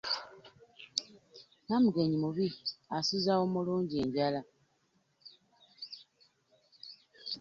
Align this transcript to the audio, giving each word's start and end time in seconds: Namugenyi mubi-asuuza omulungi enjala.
Namugenyi 1.67 2.17
mubi-asuuza 2.23 3.31
omulungi 3.43 3.95
enjala. 4.03 4.41